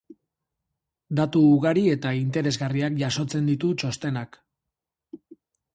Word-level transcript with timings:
Datu 1.19 1.41
ugari 1.49 1.83
eta 1.97 2.15
interesgarriak 2.21 2.99
jasotzen 3.05 3.53
ditu 3.53 3.71
txostenak. 3.83 4.45